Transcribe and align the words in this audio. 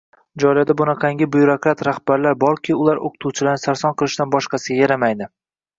Joylarda 0.43 0.75
shunaqangi 0.79 1.27
byurokrat 1.35 1.83
rahbarlar 1.89 2.39
borki, 2.45 2.77
ular 2.85 3.05
o‘qituvchilarni 3.11 3.65
sarson 3.69 3.99
qilishdan 4.03 4.37
boshqasiga 4.39 4.85
yaramaydi. 4.87 5.33